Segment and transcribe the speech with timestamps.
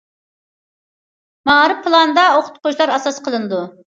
[1.49, 3.63] مائارىپ پىلانىدا ئوقۇتقۇچىلار ئاساس قىلىنىدۇ.